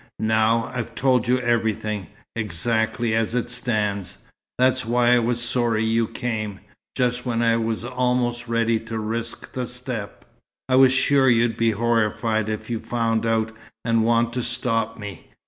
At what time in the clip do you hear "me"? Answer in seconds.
14.97-15.27